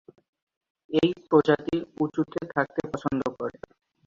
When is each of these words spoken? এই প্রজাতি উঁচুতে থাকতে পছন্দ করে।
এই 0.91 1.09
প্রজাতি 1.23 1.75
উঁচুতে 1.99 2.39
থাকতে 2.53 2.81
পছন্দ 2.91 3.21
করে। 3.37 3.57